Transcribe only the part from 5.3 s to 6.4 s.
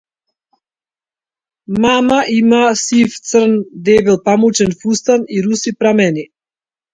и руси прамени.